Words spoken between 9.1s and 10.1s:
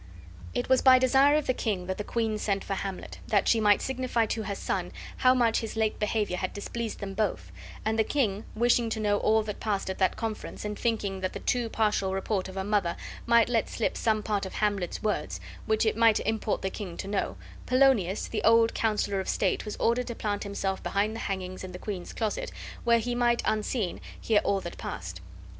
all that passed at